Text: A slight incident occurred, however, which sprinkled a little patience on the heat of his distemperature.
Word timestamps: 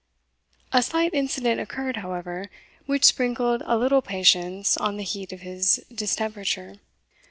A 0.73 0.81
slight 0.81 1.13
incident 1.13 1.61
occurred, 1.61 1.97
however, 1.97 2.49
which 2.87 3.03
sprinkled 3.05 3.61
a 3.67 3.77
little 3.77 4.01
patience 4.01 4.75
on 4.75 4.97
the 4.97 5.03
heat 5.03 5.31
of 5.31 5.41
his 5.41 5.85
distemperature. 5.93 6.77